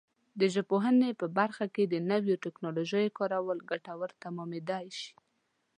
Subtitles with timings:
[0.39, 5.13] د ژبپوهنې په برخه کې د نویو ټکنالوژیو کارول ګټور تمامېدای شي.